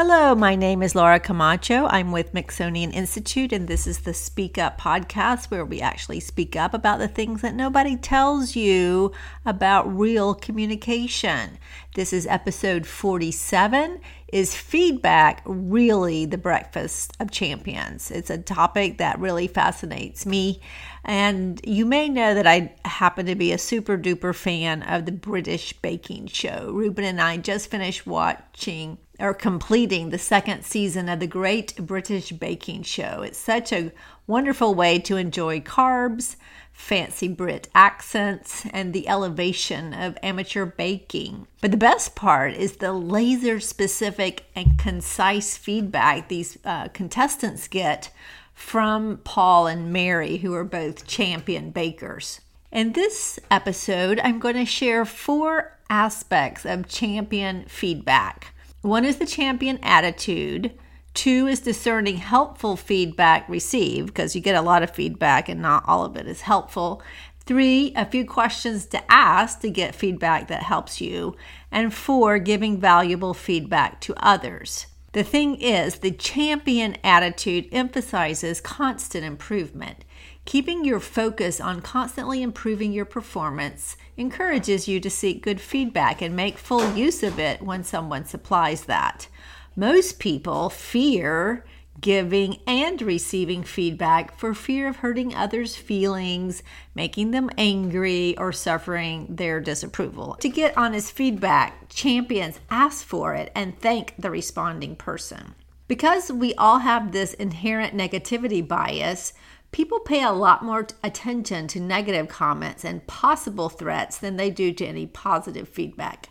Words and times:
Hello, 0.00 0.32
my 0.36 0.54
name 0.54 0.80
is 0.84 0.94
Laura 0.94 1.18
Camacho. 1.18 1.86
I'm 1.86 2.12
with 2.12 2.32
Mixonian 2.32 2.94
Institute, 2.94 3.52
and 3.52 3.66
this 3.66 3.84
is 3.84 4.02
the 4.02 4.14
Speak 4.14 4.56
Up 4.56 4.80
podcast 4.80 5.50
where 5.50 5.64
we 5.64 5.80
actually 5.80 6.20
speak 6.20 6.54
up 6.54 6.72
about 6.72 7.00
the 7.00 7.08
things 7.08 7.42
that 7.42 7.56
nobody 7.56 7.96
tells 7.96 8.54
you 8.54 9.10
about 9.44 9.92
real 9.92 10.36
communication. 10.36 11.58
This 11.96 12.12
is 12.12 12.28
episode 12.28 12.86
47. 12.86 13.98
Is 14.32 14.54
feedback 14.54 15.42
really 15.44 16.26
the 16.26 16.38
breakfast 16.38 17.16
of 17.18 17.32
champions? 17.32 18.12
It's 18.12 18.30
a 18.30 18.38
topic 18.38 18.98
that 18.98 19.18
really 19.18 19.48
fascinates 19.48 20.24
me. 20.24 20.60
And 21.04 21.60
you 21.66 21.84
may 21.84 22.08
know 22.08 22.34
that 22.34 22.46
I 22.46 22.72
happen 22.84 23.26
to 23.26 23.34
be 23.34 23.50
a 23.50 23.58
super 23.58 23.98
duper 23.98 24.32
fan 24.32 24.84
of 24.84 25.06
the 25.06 25.12
British 25.12 25.72
baking 25.72 26.28
show. 26.28 26.70
Ruben 26.72 27.04
and 27.04 27.20
I 27.20 27.38
just 27.38 27.68
finished 27.68 28.06
watching 28.06 28.98
or 29.18 29.34
completing 29.34 30.10
the 30.10 30.18
second 30.18 30.64
season 30.64 31.08
of 31.08 31.20
the 31.20 31.26
Great 31.26 31.74
British 31.76 32.30
Baking 32.32 32.82
Show. 32.82 33.22
It's 33.22 33.38
such 33.38 33.72
a 33.72 33.92
wonderful 34.26 34.74
way 34.74 34.98
to 35.00 35.16
enjoy 35.16 35.60
carbs, 35.60 36.36
fancy 36.72 37.26
Brit 37.26 37.68
accents, 37.74 38.64
and 38.72 38.92
the 38.92 39.08
elevation 39.08 39.92
of 39.92 40.16
amateur 40.22 40.64
baking. 40.64 41.46
But 41.60 41.72
the 41.72 41.76
best 41.76 42.14
part 42.14 42.54
is 42.54 42.76
the 42.76 42.92
laser 42.92 43.58
specific 43.58 44.44
and 44.54 44.78
concise 44.78 45.56
feedback 45.56 46.28
these 46.28 46.56
uh, 46.64 46.88
contestants 46.88 47.66
get 47.66 48.12
from 48.54 49.18
Paul 49.24 49.66
and 49.66 49.92
Mary, 49.92 50.38
who 50.38 50.54
are 50.54 50.64
both 50.64 51.06
champion 51.06 51.70
bakers. 51.70 52.40
In 52.70 52.92
this 52.92 53.40
episode, 53.50 54.20
I'm 54.22 54.38
going 54.38 54.56
to 54.56 54.64
share 54.64 55.04
four 55.04 55.78
aspects 55.88 56.66
of 56.66 56.88
champion 56.88 57.64
feedback. 57.66 58.52
One 58.88 59.04
is 59.04 59.18
the 59.18 59.26
champion 59.26 59.78
attitude. 59.82 60.72
Two 61.12 61.46
is 61.46 61.60
discerning 61.60 62.16
helpful 62.16 62.74
feedback 62.74 63.46
received 63.46 64.06
because 64.06 64.34
you 64.34 64.40
get 64.40 64.56
a 64.56 64.62
lot 64.62 64.82
of 64.82 64.94
feedback 64.94 65.50
and 65.50 65.60
not 65.60 65.84
all 65.86 66.06
of 66.06 66.16
it 66.16 66.26
is 66.26 66.40
helpful. 66.40 67.02
Three, 67.40 67.92
a 67.94 68.06
few 68.06 68.24
questions 68.24 68.86
to 68.86 69.12
ask 69.12 69.60
to 69.60 69.68
get 69.68 69.94
feedback 69.94 70.48
that 70.48 70.62
helps 70.62 71.02
you. 71.02 71.36
And 71.70 71.92
four, 71.92 72.38
giving 72.38 72.80
valuable 72.80 73.34
feedback 73.34 74.00
to 74.00 74.14
others. 74.26 74.86
The 75.12 75.22
thing 75.22 75.56
is, 75.56 75.98
the 75.98 76.10
champion 76.10 76.96
attitude 77.04 77.68
emphasizes 77.70 78.62
constant 78.62 79.22
improvement. 79.22 80.02
Keeping 80.48 80.82
your 80.82 80.98
focus 80.98 81.60
on 81.60 81.82
constantly 81.82 82.40
improving 82.40 82.90
your 82.90 83.04
performance 83.04 83.98
encourages 84.16 84.88
you 84.88 84.98
to 84.98 85.10
seek 85.10 85.42
good 85.42 85.60
feedback 85.60 86.22
and 86.22 86.34
make 86.34 86.56
full 86.56 86.94
use 86.94 87.22
of 87.22 87.38
it 87.38 87.60
when 87.60 87.84
someone 87.84 88.24
supplies 88.24 88.84
that. 88.84 89.28
Most 89.76 90.18
people 90.18 90.70
fear 90.70 91.66
giving 92.00 92.60
and 92.66 93.02
receiving 93.02 93.62
feedback 93.62 94.38
for 94.38 94.54
fear 94.54 94.88
of 94.88 94.96
hurting 94.96 95.34
others' 95.34 95.76
feelings, 95.76 96.62
making 96.94 97.32
them 97.32 97.50
angry, 97.58 98.34
or 98.38 98.50
suffering 98.50 99.26
their 99.28 99.60
disapproval. 99.60 100.38
To 100.40 100.48
get 100.48 100.78
honest 100.78 101.12
feedback, 101.12 101.90
champions 101.90 102.58
ask 102.70 103.04
for 103.04 103.34
it 103.34 103.52
and 103.54 103.78
thank 103.78 104.14
the 104.16 104.30
responding 104.30 104.96
person. 104.96 105.54
Because 105.88 106.30
we 106.30 106.54
all 106.54 106.78
have 106.80 107.12
this 107.12 107.34
inherent 107.34 107.94
negativity 107.94 108.66
bias, 108.66 109.32
People 109.70 110.00
pay 110.00 110.22
a 110.22 110.32
lot 110.32 110.64
more 110.64 110.86
attention 111.04 111.68
to 111.68 111.80
negative 111.80 112.28
comments 112.28 112.84
and 112.84 113.06
possible 113.06 113.68
threats 113.68 114.18
than 114.18 114.36
they 114.36 114.50
do 114.50 114.72
to 114.72 114.86
any 114.86 115.06
positive 115.06 115.68
feedback. 115.68 116.30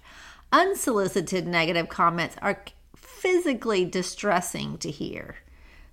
Unsolicited 0.51 1.45
negative 1.45 1.87
comments 1.87 2.35
are 2.41 2.63
physically 2.95 3.85
distressing 3.85 4.77
to 4.79 4.89
hear. 4.89 5.35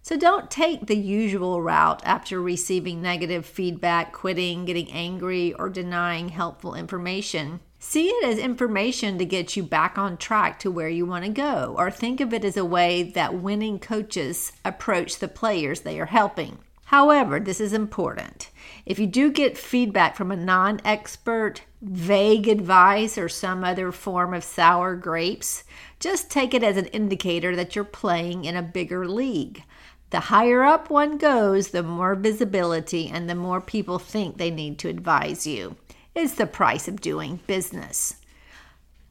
So 0.03 0.19
don't 0.19 0.51
take 0.51 0.87
the 0.87 0.97
usual 0.97 1.63
route 1.63 2.03
after 2.05 2.41
receiving 2.41 3.01
negative 3.01 3.47
feedback, 3.47 4.13
quitting, 4.13 4.67
getting 4.67 4.91
angry, 4.93 5.55
or 5.55 5.71
denying 5.71 6.29
helpful 6.29 6.75
information. 6.75 7.61
See 7.79 8.09
it 8.09 8.25
as 8.25 8.39
information 8.39 9.19
to 9.19 9.25
get 9.25 9.57
you 9.57 9.63
back 9.63 9.97
on 9.97 10.19
track 10.19 10.59
to 10.61 10.71
where 10.71 10.91
you 10.91 11.07
want 11.07 11.25
to 11.25 11.31
go, 11.31 11.75
or 11.79 11.91
think 11.91 12.21
of 12.21 12.35
it 12.35 12.45
as 12.45 12.57
a 12.57 12.65
way 12.65 13.03
that 13.03 13.41
winning 13.41 13.79
coaches 13.79 14.53
approach 14.65 15.19
the 15.19 15.29
players 15.29 15.81
they 15.81 15.99
are 15.99 16.07
helping. 16.07 16.59
However, 16.87 17.41
this 17.41 17.61
is 17.61 17.73
important. 17.73 18.51
If 18.85 18.99
you 18.99 19.07
do 19.07 19.31
get 19.31 19.57
feedback 19.57 20.17
from 20.17 20.31
a 20.31 20.37
non 20.37 20.81
expert, 20.85 21.63
vague 21.81 22.47
advice, 22.47 23.17
or 23.17 23.29
some 23.29 23.65
other 23.65 23.91
form 23.91 24.35
of 24.35 24.45
sour 24.45 24.95
grapes, 24.95 25.65
just 25.99 26.31
take 26.31 26.53
it 26.53 26.63
as 26.63 26.77
an 26.77 26.87
indicator 26.87 27.57
that 27.57 27.75
you're 27.75 27.85
playing 27.85 28.45
in 28.45 28.57
a 28.57 28.63
bigger 28.63 29.09
league. 29.09 29.65
The 30.11 30.21
higher 30.21 30.63
up 30.63 30.91
one 30.91 31.19
goes, 31.19 31.69
the 31.69 31.83
more 31.83 32.15
visibility 32.15 33.09
and 33.09 33.29
the 33.29 33.35
more 33.35 33.61
people 33.61 33.99
think 33.99 34.37
they 34.37 34.51
need 34.51 34.79
to 34.81 34.89
advise 34.89 35.47
you. 35.47 35.77
It's 36.15 36.35
the 36.35 36.47
price 36.47 36.87
of 36.87 37.01
doing 37.01 37.41
business. 37.47 38.17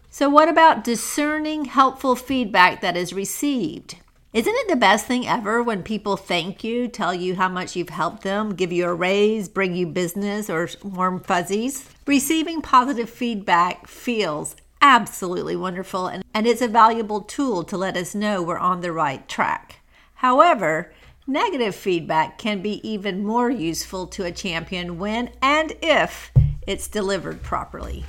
So, 0.09 0.29
what 0.29 0.47
about 0.47 0.83
discerning 0.83 1.65
helpful 1.65 2.15
feedback 2.15 2.81
that 2.81 2.95
is 2.95 3.13
received? 3.13 3.97
Isn't 4.33 4.55
it 4.55 4.67
the 4.67 4.75
best 4.75 5.05
thing 5.05 5.27
ever 5.27 5.61
when 5.61 5.83
people 5.83 6.17
thank 6.17 6.63
you, 6.63 6.87
tell 6.87 7.13
you 7.13 7.35
how 7.35 7.49
much 7.49 7.75
you've 7.75 7.89
helped 7.89 8.23
them, 8.23 8.55
give 8.55 8.71
you 8.71 8.85
a 8.85 8.93
raise, 8.93 9.47
bring 9.47 9.75
you 9.75 9.85
business, 9.85 10.49
or 10.49 10.67
warm 10.83 11.19
fuzzies? 11.19 11.87
Receiving 12.07 12.63
positive 12.63 13.11
feedback 13.11 13.85
feels 13.85 14.55
absolutely 14.81 15.55
wonderful 15.55 16.07
and, 16.07 16.25
and 16.33 16.47
it's 16.47 16.63
a 16.63 16.67
valuable 16.67 17.21
tool 17.21 17.63
to 17.63 17.77
let 17.77 17.95
us 17.95 18.15
know 18.15 18.41
we're 18.41 18.57
on 18.57 18.81
the 18.81 18.91
right 18.91 19.29
track. 19.29 19.81
However, 20.15 20.91
negative 21.27 21.75
feedback 21.75 22.39
can 22.39 22.63
be 22.63 22.81
even 22.89 23.23
more 23.23 23.51
useful 23.51 24.07
to 24.07 24.25
a 24.25 24.31
champion 24.31 24.97
when 24.97 25.29
and 25.43 25.73
if 25.79 26.31
it's 26.65 26.87
delivered 26.87 27.43
properly. 27.43 28.03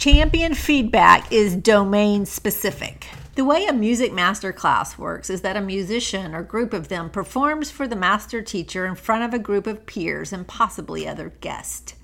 Champion 0.00 0.54
feedback 0.54 1.30
is 1.30 1.54
domain 1.54 2.24
specific. 2.24 3.06
The 3.34 3.44
way 3.44 3.66
a 3.66 3.72
music 3.74 4.14
master 4.14 4.50
class 4.50 4.96
works 4.96 5.28
is 5.28 5.42
that 5.42 5.58
a 5.58 5.60
musician 5.60 6.34
or 6.34 6.42
group 6.42 6.72
of 6.72 6.88
them 6.88 7.10
performs 7.10 7.70
for 7.70 7.86
the 7.86 7.96
master 7.96 8.40
teacher 8.40 8.86
in 8.86 8.94
front 8.94 9.24
of 9.24 9.34
a 9.34 9.38
group 9.38 9.66
of 9.66 9.84
peers 9.84 10.32
and 10.32 10.48
possibly 10.48 11.06
other 11.06 11.34
guests. 11.42 11.96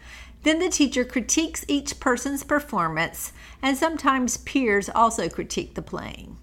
Then 0.42 0.58
the 0.58 0.68
teacher 0.68 1.06
critiques 1.06 1.64
each 1.68 1.98
person's 1.98 2.44
performance, 2.44 3.32
and 3.62 3.78
sometimes 3.78 4.36
peers 4.36 4.90
also 4.90 5.30
critique 5.30 5.74
the 5.74 5.80
playing. 5.80 6.36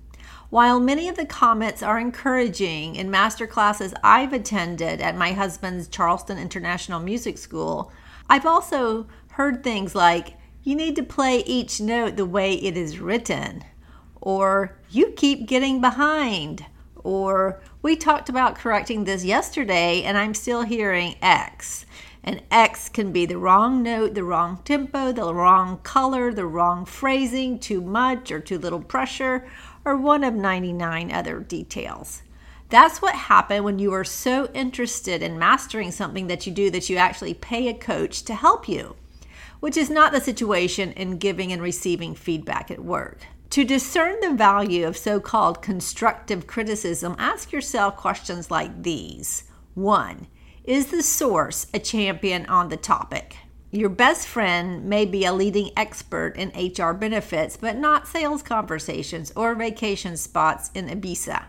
While 0.50 0.80
many 0.80 1.08
of 1.08 1.18
the 1.18 1.26
comments 1.28 1.84
are 1.84 2.00
encouraging 2.00 2.96
in 2.96 3.12
master 3.12 3.46
classes 3.46 3.94
I've 4.04 4.34
attended 4.34 5.02
at 5.02 5.16
my 5.16 5.34
husband's 5.34 5.88
Charleston 5.88 6.40
International 6.40 7.00
Music 7.00 7.38
School, 7.38 7.92
I've 8.28 8.48
also 8.48 9.06
heard 9.34 9.64
things 9.64 9.94
like, 9.94 10.38
you 10.64 10.76
need 10.76 10.96
to 10.96 11.04
play 11.04 11.40
each 11.40 11.80
note 11.82 12.16
the 12.16 12.26
way 12.26 12.54
it 12.56 12.78
is 12.78 13.00
written 13.00 13.64
or 14.24 14.78
you 14.90 15.12
keep 15.18 15.46
getting 15.46 15.82
behind, 15.82 16.66
or 17.04 17.62
we 17.82 17.94
talked 17.94 18.30
about 18.30 18.56
correcting 18.56 19.04
this 19.04 19.26
yesterday 19.26 20.02
and 20.02 20.18
I'm 20.18 20.34
still 20.34 20.62
hearing 20.62 21.16
X. 21.22 21.86
And 22.24 22.42
X 22.50 22.88
can 22.88 23.12
be 23.12 23.26
the 23.26 23.38
wrong 23.38 23.84
note, 23.84 24.14
the 24.14 24.24
wrong 24.24 24.62
tempo, 24.64 25.12
the 25.12 25.34
wrong 25.34 25.80
color, 25.80 26.34
the 26.34 26.46
wrong 26.46 26.86
phrasing, 26.86 27.60
too 27.60 27.82
much 27.82 28.32
or 28.32 28.40
too 28.40 28.58
little 28.58 28.80
pressure, 28.80 29.46
or 29.84 29.98
one 29.98 30.24
of 30.24 30.34
99 30.34 31.12
other 31.12 31.42
details. 31.42 32.22
That's 32.70 33.02
what 33.02 33.14
happened 33.14 33.66
when 33.66 33.78
you 33.78 33.92
are 33.92 34.06
so 34.06 34.50
interested 34.54 35.22
in 35.22 35.38
mastering 35.38 35.92
something 35.92 36.28
that 36.28 36.48
you 36.48 36.54
do 36.54 36.72
that 36.72 36.90
you 36.90 36.96
actually 36.96 37.34
pay 37.34 37.68
a 37.68 37.74
coach 37.74 38.24
to 38.24 38.36
help 38.36 38.70
you, 38.70 38.96
which 39.64 39.78
is 39.78 39.90
not 39.90 40.12
the 40.12 40.20
situation 40.20 40.92
in 40.92 41.18
giving 41.18 41.54
and 41.54 41.62
receiving 41.62 42.14
feedback 42.14 42.70
at 42.70 42.84
work. 42.84 43.20
To 43.52 43.64
discern 43.64 44.20
the 44.20 44.34
value 44.34 44.86
of 44.86 44.98
so 44.98 45.22
called 45.22 45.62
constructive 45.62 46.48
criticism, 46.48 47.16
ask 47.18 47.54
yourself 47.54 47.96
questions 47.96 48.52
like 48.52 48.84
these. 48.84 49.46
One, 49.74 50.28
is 50.66 50.88
the 50.88 51.02
source 51.02 51.68
a 51.74 51.80
champion 51.80 52.46
on 52.48 52.68
the 52.68 52.76
topic? 52.76 53.38
Your 53.72 53.88
best 53.88 54.28
friend 54.28 54.84
may 54.84 55.06
be 55.06 55.24
a 55.24 55.32
leading 55.32 55.72
expert 55.78 56.36
in 56.36 56.50
HR 56.50 56.92
benefits, 56.92 57.56
but 57.56 57.78
not 57.78 58.06
sales 58.06 58.44
conversations 58.44 59.32
or 59.34 59.56
vacation 59.56 60.18
spots 60.18 60.72
in 60.76 60.90
Ibiza. 60.90 61.46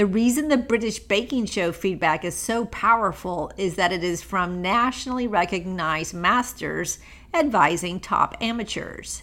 The 0.00 0.06
reason 0.06 0.48
the 0.48 0.56
British 0.56 0.98
Baking 0.98 1.44
Show 1.44 1.72
feedback 1.72 2.24
is 2.24 2.34
so 2.34 2.64
powerful 2.64 3.52
is 3.58 3.74
that 3.74 3.92
it 3.92 4.02
is 4.02 4.22
from 4.22 4.62
nationally 4.62 5.26
recognized 5.26 6.14
masters 6.14 7.00
advising 7.34 8.00
top 8.00 8.34
amateurs. 8.40 9.22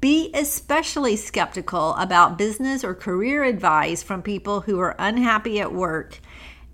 Be 0.00 0.32
especially 0.34 1.14
skeptical 1.14 1.94
about 1.94 2.36
business 2.36 2.82
or 2.82 2.92
career 2.92 3.44
advice 3.44 4.02
from 4.02 4.20
people 4.20 4.62
who 4.62 4.80
are 4.80 4.96
unhappy 4.98 5.60
at 5.60 5.72
work 5.72 6.18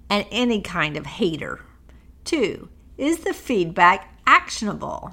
and 0.08 0.24
any 0.30 0.62
kind 0.62 0.96
of 0.96 1.04
hater. 1.04 1.60
Two, 2.24 2.70
is 2.96 3.18
the 3.18 3.34
feedback 3.34 4.18
actionable? 4.26 5.12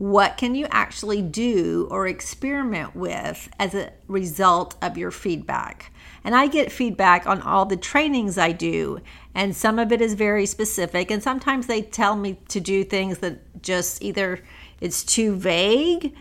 What 0.00 0.38
can 0.38 0.54
you 0.54 0.66
actually 0.70 1.20
do 1.20 1.86
or 1.90 2.06
experiment 2.06 2.96
with 2.96 3.50
as 3.58 3.74
a 3.74 3.92
result 4.08 4.74
of 4.80 4.96
your 4.96 5.10
feedback? 5.10 5.92
And 6.24 6.34
I 6.34 6.46
get 6.46 6.72
feedback 6.72 7.26
on 7.26 7.42
all 7.42 7.66
the 7.66 7.76
trainings 7.76 8.38
I 8.38 8.52
do. 8.52 9.00
And 9.34 9.54
some 9.54 9.78
of 9.78 9.92
it 9.92 10.00
is 10.00 10.14
very 10.14 10.46
specific. 10.46 11.10
And 11.10 11.22
sometimes 11.22 11.66
they 11.66 11.82
tell 11.82 12.16
me 12.16 12.38
to 12.48 12.60
do 12.60 12.82
things 12.82 13.18
that 13.18 13.62
just 13.62 14.02
either 14.02 14.42
it's 14.80 15.04
too 15.04 15.36
vague, 15.36 16.14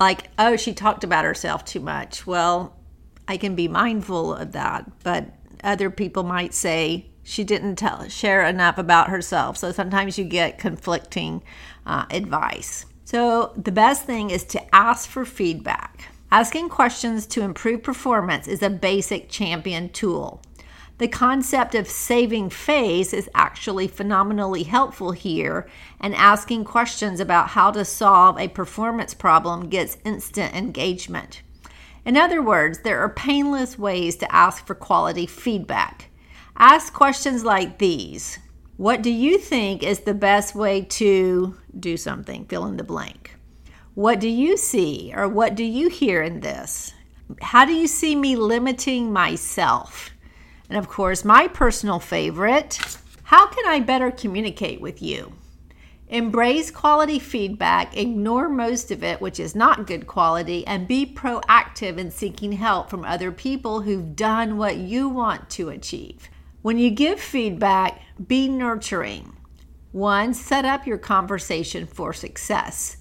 like, 0.00 0.28
oh, 0.36 0.56
she 0.56 0.74
talked 0.74 1.04
about 1.04 1.24
herself 1.24 1.64
too 1.64 1.78
much. 1.78 2.26
Well, 2.26 2.74
I 3.28 3.36
can 3.36 3.54
be 3.54 3.68
mindful 3.68 4.34
of 4.34 4.50
that. 4.50 4.90
But 5.04 5.26
other 5.62 5.88
people 5.88 6.24
might 6.24 6.52
say 6.52 7.06
she 7.22 7.44
didn't 7.44 7.76
tell, 7.76 8.08
share 8.08 8.44
enough 8.44 8.76
about 8.76 9.08
herself. 9.08 9.56
So 9.56 9.70
sometimes 9.70 10.18
you 10.18 10.24
get 10.24 10.58
conflicting 10.58 11.44
uh, 11.86 12.06
advice. 12.10 12.86
So 13.04 13.52
the 13.56 13.72
best 13.72 14.04
thing 14.04 14.30
is 14.30 14.44
to 14.44 14.74
ask 14.74 15.08
for 15.08 15.24
feedback. 15.24 16.08
Asking 16.30 16.68
questions 16.68 17.26
to 17.26 17.42
improve 17.42 17.82
performance 17.82 18.48
is 18.48 18.62
a 18.62 18.70
basic 18.70 19.28
champion 19.28 19.90
tool. 19.90 20.42
The 20.98 21.08
concept 21.08 21.74
of 21.74 21.88
saving 21.88 22.50
face 22.50 23.12
is 23.12 23.28
actually 23.34 23.88
phenomenally 23.88 24.62
helpful 24.62 25.10
here, 25.12 25.68
and 26.00 26.14
asking 26.14 26.64
questions 26.64 27.20
about 27.20 27.48
how 27.50 27.72
to 27.72 27.84
solve 27.84 28.38
a 28.38 28.48
performance 28.48 29.12
problem 29.12 29.68
gets 29.68 29.98
instant 30.04 30.54
engagement. 30.54 31.42
In 32.04 32.16
other 32.16 32.40
words, 32.40 32.80
there 32.80 33.00
are 33.00 33.08
painless 33.08 33.78
ways 33.78 34.16
to 34.16 34.34
ask 34.34 34.66
for 34.66 34.74
quality 34.74 35.26
feedback. 35.26 36.10
Ask 36.56 36.92
questions 36.92 37.44
like 37.44 37.78
these 37.78 38.38
What 38.76 39.02
do 39.02 39.10
you 39.10 39.38
think 39.38 39.82
is 39.82 40.00
the 40.00 40.14
best 40.14 40.54
way 40.54 40.82
to 40.82 41.56
do 41.78 41.96
something? 41.96 42.46
Fill 42.46 42.66
in 42.66 42.76
the 42.76 42.84
blank. 42.84 43.36
What 43.94 44.18
do 44.18 44.28
you 44.28 44.56
see 44.56 45.12
or 45.14 45.28
what 45.28 45.54
do 45.54 45.62
you 45.62 45.88
hear 45.88 46.22
in 46.22 46.40
this? 46.40 46.92
How 47.40 47.64
do 47.64 47.72
you 47.72 47.86
see 47.86 48.16
me 48.16 48.34
limiting 48.34 49.12
myself? 49.12 50.10
And 50.68 50.76
of 50.76 50.88
course, 50.88 51.24
my 51.24 51.46
personal 51.46 52.00
favorite 52.00 52.78
how 53.28 53.46
can 53.46 53.66
I 53.66 53.80
better 53.80 54.10
communicate 54.10 54.82
with 54.82 55.00
you? 55.00 55.32
Embrace 56.08 56.70
quality 56.70 57.18
feedback, 57.18 57.96
ignore 57.96 58.50
most 58.50 58.90
of 58.90 59.02
it, 59.02 59.20
which 59.20 59.40
is 59.40 59.54
not 59.54 59.86
good 59.86 60.06
quality, 60.06 60.64
and 60.66 60.86
be 60.86 61.06
proactive 61.06 61.96
in 61.96 62.10
seeking 62.10 62.52
help 62.52 62.90
from 62.90 63.04
other 63.04 63.32
people 63.32 63.80
who've 63.80 64.14
done 64.14 64.58
what 64.58 64.76
you 64.76 65.08
want 65.08 65.48
to 65.50 65.70
achieve. 65.70 66.28
When 66.60 66.78
you 66.78 66.90
give 66.90 67.18
feedback, 67.18 68.02
be 68.26 68.48
nurturing. 68.48 69.36
One, 69.92 70.34
set 70.34 70.64
up 70.64 70.86
your 70.86 70.98
conversation 70.98 71.86
for 71.86 72.12
success. 72.12 72.96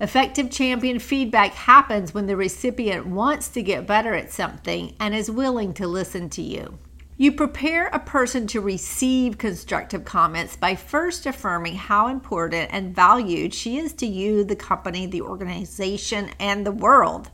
Effective 0.00 0.50
champion 0.50 0.98
feedback 0.98 1.52
happens 1.52 2.12
when 2.12 2.26
the 2.26 2.36
recipient 2.36 3.06
wants 3.06 3.48
to 3.48 3.62
get 3.62 3.86
better 3.86 4.14
at 4.14 4.32
something 4.32 4.94
and 4.98 5.14
is 5.14 5.30
willing 5.30 5.72
to 5.74 5.86
listen 5.86 6.28
to 6.30 6.42
you. 6.42 6.78
You 7.16 7.30
prepare 7.30 7.86
a 7.86 8.00
person 8.00 8.48
to 8.48 8.60
receive 8.60 9.38
constructive 9.38 10.04
comments 10.04 10.56
by 10.56 10.74
first 10.74 11.26
affirming 11.26 11.76
how 11.76 12.08
important 12.08 12.70
and 12.72 12.94
valued 12.94 13.54
she 13.54 13.78
is 13.78 13.92
to 13.94 14.06
you, 14.06 14.42
the 14.42 14.56
company, 14.56 15.06
the 15.06 15.22
organization, 15.22 16.30
and 16.40 16.66
the 16.66 16.72
world. 16.72 17.30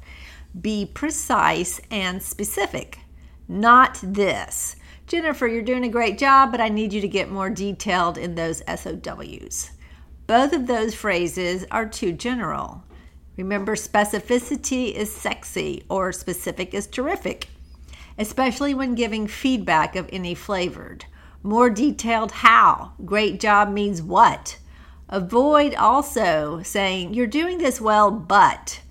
Be 0.60 0.84
precise 0.84 1.80
and 1.90 2.22
specific. 2.22 2.98
Not 3.48 3.98
this. 4.02 4.76
Jennifer, 5.10 5.46
you're 5.46 5.60
doing 5.60 5.84
a 5.84 5.90
great 5.90 6.16
job, 6.16 6.50
but 6.50 6.60
I 6.62 6.70
need 6.70 6.94
you 6.94 7.02
to 7.02 7.08
get 7.08 7.30
more 7.30 7.50
detailed 7.50 8.16
in 8.16 8.34
those 8.34 8.62
SOWs. 8.66 9.72
Both 10.26 10.54
of 10.54 10.66
those 10.66 10.94
phrases 10.94 11.66
are 11.70 11.86
too 11.86 12.12
general. 12.12 12.84
Remember, 13.36 13.76
specificity 13.76 14.94
is 14.94 15.14
sexy 15.14 15.84
or 15.90 16.12
specific 16.12 16.72
is 16.72 16.86
terrific 16.86 17.48
especially 18.20 18.74
when 18.74 18.94
giving 18.94 19.26
feedback 19.26 19.96
of 19.96 20.08
any 20.12 20.34
flavored. 20.34 21.06
More 21.42 21.70
detailed 21.70 22.32
how. 22.32 22.92
Great 23.04 23.40
job 23.40 23.72
means 23.72 24.02
what. 24.02 24.58
Avoid 25.08 25.74
also 25.74 26.60
saying, 26.62 27.14
You're 27.14 27.26
doing 27.26 27.58
this 27.58 27.80
well, 27.80 28.10
but. 28.10 28.82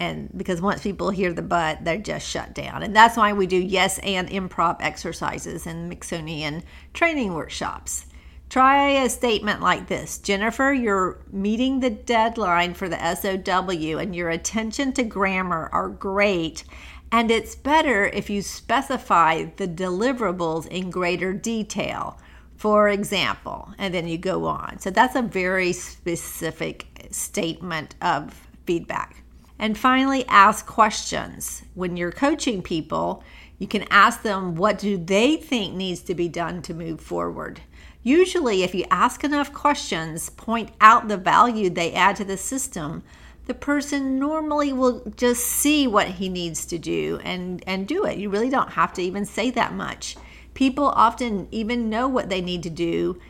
And 0.00 0.30
because 0.36 0.60
once 0.60 0.82
people 0.82 1.10
hear 1.10 1.32
the 1.32 1.42
but, 1.42 1.84
they're 1.84 1.98
just 1.98 2.26
shut 2.26 2.54
down. 2.54 2.82
And 2.82 2.96
that's 2.96 3.16
why 3.16 3.32
we 3.32 3.46
do 3.46 3.56
yes 3.56 3.98
and 4.00 4.28
improv 4.28 4.78
exercises 4.80 5.66
and 5.66 5.92
Mixonian 5.92 6.62
training 6.94 7.34
workshops. 7.34 8.06
Try 8.48 8.88
a 8.88 9.08
statement 9.08 9.60
like 9.60 9.86
this 9.86 10.18
Jennifer, 10.18 10.72
you're 10.72 11.20
meeting 11.30 11.78
the 11.78 11.90
deadline 11.90 12.74
for 12.74 12.88
the 12.88 13.14
SOW, 13.14 13.98
and 13.98 14.16
your 14.16 14.30
attention 14.30 14.92
to 14.94 15.04
grammar 15.04 15.68
are 15.72 15.88
great 15.88 16.64
and 17.12 17.30
it's 17.30 17.54
better 17.54 18.06
if 18.06 18.30
you 18.30 18.42
specify 18.42 19.44
the 19.56 19.66
deliverables 19.66 20.66
in 20.68 20.90
greater 20.90 21.32
detail. 21.32 22.18
For 22.56 22.88
example, 22.88 23.72
and 23.78 23.94
then 23.94 24.06
you 24.06 24.18
go 24.18 24.44
on. 24.44 24.78
So 24.80 24.90
that's 24.90 25.16
a 25.16 25.22
very 25.22 25.72
specific 25.72 26.86
statement 27.10 27.94
of 28.02 28.48
feedback. 28.66 29.22
And 29.60 29.76
finally, 29.76 30.26
ask 30.26 30.64
questions. 30.64 31.64
When 31.74 31.98
you're 31.98 32.10
coaching 32.10 32.62
people, 32.62 33.22
you 33.58 33.68
can 33.68 33.84
ask 33.90 34.22
them 34.22 34.54
what 34.54 34.78
do 34.78 34.96
they 34.96 35.36
think 35.36 35.74
needs 35.74 36.00
to 36.04 36.14
be 36.14 36.30
done 36.30 36.62
to 36.62 36.72
move 36.72 36.98
forward. 36.98 37.60
Usually, 38.02 38.62
if 38.62 38.74
you 38.74 38.86
ask 38.90 39.22
enough 39.22 39.52
questions, 39.52 40.30
point 40.30 40.70
out 40.80 41.08
the 41.08 41.18
value 41.18 41.68
they 41.68 41.92
add 41.92 42.16
to 42.16 42.24
the 42.24 42.38
system, 42.38 43.02
the 43.44 43.52
person 43.52 44.18
normally 44.18 44.72
will 44.72 45.02
just 45.14 45.44
see 45.44 45.86
what 45.86 46.08
he 46.08 46.30
needs 46.30 46.64
to 46.64 46.78
do 46.78 47.20
and 47.22 47.62
and 47.66 47.86
do 47.86 48.06
it. 48.06 48.16
You 48.16 48.30
really 48.30 48.48
don't 48.48 48.70
have 48.70 48.94
to 48.94 49.02
even 49.02 49.26
say 49.26 49.50
that 49.50 49.74
much. 49.74 50.16
People 50.54 50.86
often 50.86 51.48
even 51.50 51.90
know 51.90 52.08
what 52.08 52.30
they 52.30 52.40
need 52.40 52.62
to 52.62 52.70
do 52.70 53.20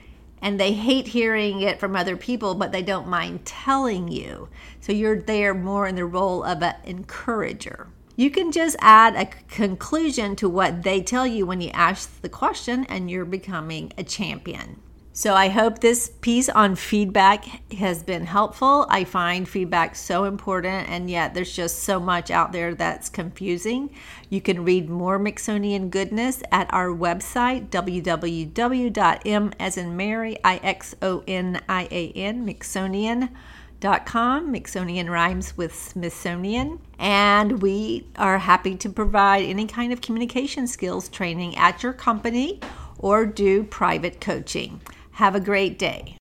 and 0.43 0.59
they 0.59 0.73
hate 0.73 1.09
hearing 1.09 1.61
it 1.61 1.79
from 1.79 1.97
other 1.97 2.17
people, 2.17 2.55
but 2.55 2.73
they 2.73 2.83
don't 2.83 3.09
mind 3.09 3.45
telling 3.45 4.09
you. 4.09 4.49
So 4.81 4.93
you're 4.93 5.21
there 5.21 5.55
more 5.55 5.87
in 5.87 5.97
the 5.97 6.05
role 6.05 6.43
of 6.43 6.63
an 6.63 6.77
encourager. 6.85 7.89
You 8.17 8.31
can 8.31 8.53
just 8.53 8.77
add 8.81 9.17
a 9.17 9.31
conclusion 9.49 10.37
to 10.37 10.49
what 10.49 10.83
they 10.83 11.01
tell 11.01 11.27
you 11.27 11.47
when 11.47 11.61
you 11.61 11.71
ask 11.71 12.21
the 12.21 12.29
question, 12.29 12.85
and 12.89 13.11
you're 13.11 13.25
becoming 13.25 13.93
a 13.97 14.05
champion. 14.05 14.81
So 15.21 15.35
I 15.35 15.51
hope 15.51 15.81
this 15.81 16.13
piece 16.23 16.49
on 16.49 16.77
feedback 16.77 17.45
has 17.75 18.03
been 18.03 18.25
helpful. 18.25 18.87
I 18.89 19.05
find 19.05 19.47
feedback 19.47 19.95
so 19.95 20.25
important, 20.25 20.89
and 20.89 21.11
yet 21.11 21.35
there's 21.35 21.55
just 21.55 21.81
so 21.81 22.01
much 22.01 22.31
out 22.31 22.53
there 22.53 22.75
that's 22.75 23.11
confusing. 23.11 23.91
You 24.31 24.41
can 24.41 24.65
read 24.65 24.89
more 24.89 25.19
Mixonian 25.19 25.91
goodness 25.91 26.43
at 26.51 26.73
our 26.73 26.89
website, 26.89 27.69
www.m 27.69 29.53
as 29.61 29.77
in 29.77 29.95
Mary, 29.95 30.39
I-X-O-N-I-A-N, 30.43 32.47
Mixonian.com. 32.47 34.55
Mixonian 34.55 35.11
rhymes 35.11 35.55
with 35.55 35.75
Smithsonian. 35.75 36.81
And 36.99 37.61
we 37.61 38.07
are 38.17 38.39
happy 38.39 38.75
to 38.77 38.89
provide 38.89 39.45
any 39.45 39.67
kind 39.67 39.93
of 39.93 40.01
communication 40.01 40.67
skills 40.67 41.11
training 41.11 41.59
at 41.59 41.83
your 41.83 41.93
company 41.93 42.59
or 42.97 43.27
do 43.27 43.65
private 43.65 44.19
coaching. 44.19 44.81
Have 45.13 45.35
a 45.35 45.41
great 45.41 45.79
day. 45.79 46.20